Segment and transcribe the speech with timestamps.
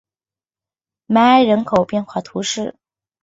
[1.05, 2.75] 梅埃人口变化图示